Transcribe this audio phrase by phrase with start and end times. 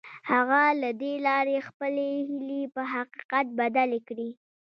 [0.31, 4.29] هغه له دې لارې خپلې هيلې په حقيقت بدلې کړې.